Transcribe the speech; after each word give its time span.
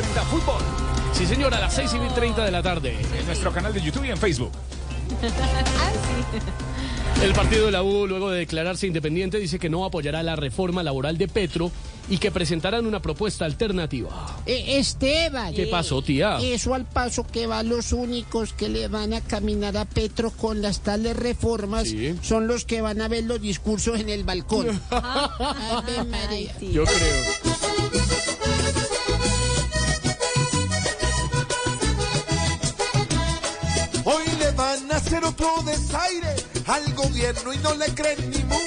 30 0.00 0.22
Fútbol. 0.22 0.62
Sí, 1.12 1.26
señora, 1.26 1.58
a 1.58 1.60
las 1.60 1.74
6 1.74 1.90
y 1.94 2.14
30 2.14 2.44
de 2.46 2.50
la 2.50 2.62
tarde. 2.62 2.96
En 3.18 3.26
nuestro 3.26 3.52
canal 3.52 3.74
de 3.74 3.82
YouTube 3.82 4.04
y 4.06 4.10
en 4.10 4.16
Facebook. 4.16 4.50
El 7.22 7.34
partido 7.34 7.66
de 7.66 7.72
la 7.72 7.82
U, 7.82 8.06
luego 8.06 8.30
de 8.30 8.38
declararse 8.38 8.86
independiente, 8.86 9.38
dice 9.38 9.58
que 9.58 9.68
no 9.68 9.84
apoyará 9.84 10.22
la 10.22 10.36
reforma 10.36 10.82
laboral 10.82 11.18
de 11.18 11.28
Petro 11.28 11.70
y 12.08 12.16
que 12.16 12.30
presentarán 12.30 12.86
una 12.86 13.02
propuesta 13.02 13.44
alternativa. 13.44 14.38
Eh, 14.46 14.78
Esteban. 14.78 15.52
¿Qué 15.52 15.66
pasó, 15.66 16.00
tía? 16.00 16.38
Eso 16.40 16.72
al 16.72 16.86
paso 16.86 17.26
que 17.26 17.46
van 17.46 17.68
los 17.68 17.92
únicos 17.92 18.54
que 18.54 18.70
le 18.70 18.88
van 18.88 19.12
a 19.12 19.20
caminar 19.20 19.76
a 19.76 19.84
Petro 19.84 20.30
con 20.30 20.62
las 20.62 20.80
tales 20.80 21.14
reformas 21.14 21.88
Sí. 21.88 22.14
son 22.22 22.46
los 22.46 22.64
que 22.64 22.80
van 22.80 23.02
a 23.02 23.08
ver 23.08 23.24
los 23.24 23.42
discursos 23.42 24.00
en 24.00 24.08
el 24.08 24.24
balcón. 24.24 24.80
Ave 24.90 26.04
María. 26.08 26.54
Yo 26.72 26.84
creo. 26.84 27.49
Hacer 35.10 35.24
otro 35.24 35.50
desaire 35.64 36.36
al 36.66 36.94
gobierno 36.94 37.52
y 37.52 37.58
no 37.58 37.74
le 37.74 37.86
creen 37.94 38.30
ni 38.30 38.44
mu. 38.44 38.60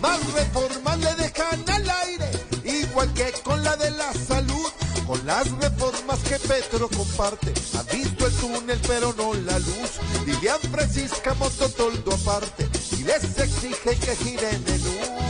Más 0.00 0.18
reformas 0.32 0.98
le 0.98 1.14
dejan 1.16 1.62
al 1.68 1.90
aire, 1.90 2.30
igual 2.64 3.12
que 3.12 3.30
con 3.42 3.62
la 3.62 3.76
de 3.76 3.90
la 3.90 4.10
salud. 4.14 4.66
Con 5.06 5.26
las 5.26 5.50
reformas 5.50 6.18
que 6.20 6.38
Petro 6.38 6.88
comparte, 6.88 7.52
ha 7.76 7.82
visto 7.94 8.26
el 8.26 8.32
túnel 8.36 8.80
pero 8.88 9.12
no 9.18 9.34
la 9.34 9.58
luz. 9.58 10.00
Vivian 10.24 10.60
Francisca 10.72 11.34
Mototoldo 11.34 12.14
aparte 12.14 12.66
y 12.92 13.04
les 13.04 13.38
exige 13.38 13.96
que 13.96 14.16
giren 14.16 14.64
en 14.66 14.86
U. 14.86 15.23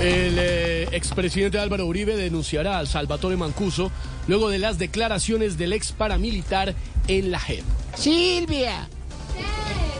El 0.00 0.36
eh, 0.38 0.88
expresidente 0.92 1.58
Álvaro 1.58 1.84
Uribe 1.86 2.14
denunciará 2.16 2.78
al 2.78 2.86
Salvatore 2.86 3.36
Mancuso 3.36 3.90
luego 4.28 4.48
de 4.48 4.58
las 4.58 4.78
declaraciones 4.78 5.58
del 5.58 5.72
ex 5.72 5.90
paramilitar 5.92 6.74
en 7.08 7.30
la 7.32 7.40
JEP. 7.40 7.64
Silvia. 7.96 8.88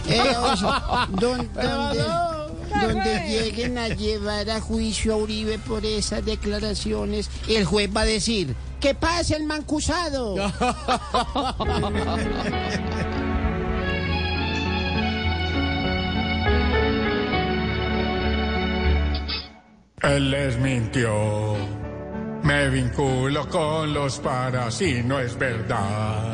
Eh, 0.09 0.21
don- 1.21 1.51
donde, 1.53 2.05
donde 2.81 3.29
lleguen 3.29 3.77
a 3.77 3.89
llevar 3.89 4.49
a 4.51 4.61
juicio 4.61 5.15
a 5.15 5.17
Uribe 5.17 5.59
por 5.59 5.85
esas 5.85 6.25
declaraciones, 6.25 7.29
el 7.49 7.65
juez 7.65 7.91
va 7.95 8.03
a 8.03 8.07
decir, 8.07 8.55
¿qué 8.81 8.95
pasa 8.95 9.35
el 9.37 9.45
mancusado? 9.45 10.37
Él 20.09 20.31
les 20.31 20.59
mintió. 20.59 21.55
Me 22.43 22.71
vinculo 22.71 23.47
con 23.49 23.93
los 23.93 24.19
paras 24.21 24.81
y 24.81 25.03
no 25.03 25.21
es 25.21 25.39
verdad. 25.39 26.33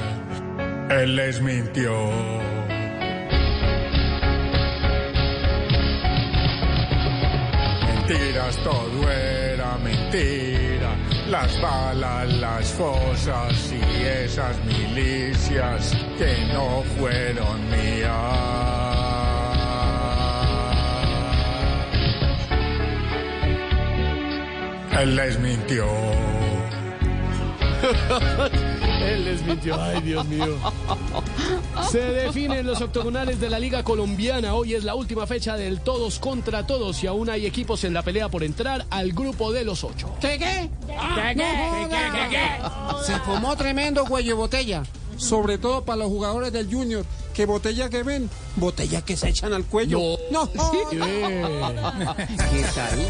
Él 0.91 1.17
les 1.17 1.41
mintió. 1.41 1.93
Mentiras, 7.87 8.57
todo 8.63 9.11
era 9.11 9.77
mentira. 9.79 10.95
Las 11.29 11.61
balas, 11.61 12.33
las 12.35 12.73
fosas 12.75 13.73
y 13.73 14.03
esas 14.05 14.57
milicias 14.65 15.97
que 16.17 16.47
no 16.53 16.85
fueron 16.97 17.54
Él 24.99 25.17
les 25.17 25.39
mintió. 25.41 25.87
Él 29.03 29.25
les 29.25 29.43
mintió. 29.45 29.81
Ay, 29.81 30.01
Dios 30.03 30.25
mío. 30.27 30.57
Se 31.91 31.99
definen 31.99 32.65
los 32.67 32.81
octogonales 32.81 33.41
de 33.41 33.51
la 33.51 33.59
Liga 33.59 33.83
Colombiana. 33.83 34.55
Hoy 34.55 34.75
es 34.75 34.85
la 34.85 34.95
última 34.95 35.27
fecha 35.27 35.57
del 35.57 35.81
todos 35.81 36.19
contra 36.19 36.67
todos 36.67 37.03
y 37.03 37.09
aún 37.09 37.29
hay 37.29 37.45
equipos 37.45 37.83
en 37.85 37.93
la 37.93 38.03
pelea 38.03 38.29
por 38.29 38.45
entrar 38.45 38.87
al 38.91 39.13
grupo 39.13 39.53
de 39.53 39.65
los 39.65 39.83
ocho. 39.85 40.15
¿Qué 40.21 40.39
qué? 40.39 40.71
Se 43.05 43.19
fumó 43.21 43.57
tremendo 43.57 44.05
cuello 44.05 44.37
botella. 44.37 44.85
Sobre 45.17 45.59
todo 45.59 45.85
para 45.85 45.99
los 45.99 46.09
jugadores 46.09 46.53
del 46.53 46.73
Junior. 46.73 47.05
Que 47.35 47.47
botella 47.47 47.89
que 47.91 48.05
ven, 48.05 48.31
botella 48.55 49.03
que 49.03 49.17
se 49.17 49.29
echan 49.29 49.53
al 49.53 49.65
cuello. 49.65 49.99
No. 50.31 50.49
No. 50.55 50.91
¿Qué 50.91 52.65
tal? 52.75 53.09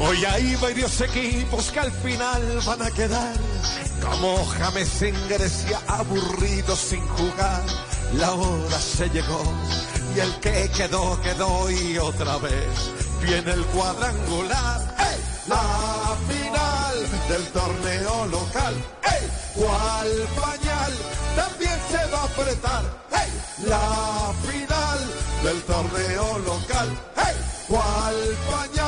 Hoy 0.00 0.24
hay 0.24 0.54
varios 0.56 1.00
equipos 1.00 1.72
que 1.72 1.80
al 1.80 1.90
final 1.90 2.60
van 2.64 2.82
a 2.82 2.90
quedar 2.90 3.34
como 4.00 4.44
James 4.46 5.02
en 5.02 5.28
Grecia, 5.28 5.80
aburridos 5.88 6.78
sin 6.78 7.06
jugar. 7.08 7.62
La 8.14 8.32
hora 8.32 8.78
se 8.78 9.08
llegó 9.10 9.42
y 10.14 10.20
el 10.20 10.32
que 10.40 10.70
quedó, 10.76 11.20
quedó 11.20 11.70
y 11.70 11.98
otra 11.98 12.38
vez 12.38 12.90
viene 13.22 13.52
el 13.52 13.64
cuadrangular. 13.66 14.94
¡Ey! 14.98 15.20
La 15.48 16.16
final 16.28 17.28
del 17.28 17.44
torneo 17.48 18.26
local. 18.26 18.74
¡Ey! 19.02 19.28
¿Cuál 19.54 20.08
pañal 20.40 20.92
también 21.34 21.78
se 21.90 22.10
va 22.10 22.20
a 22.20 22.24
apretar? 22.24 22.84
¡Ey! 23.12 23.30
La 23.66 24.32
final 24.46 24.98
del 25.42 25.62
torneo 25.62 26.38
local. 26.38 26.88
¡Ey! 27.16 27.36
¿Cuál 27.68 28.14
pañal 28.50 28.87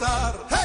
dar. 0.00 0.55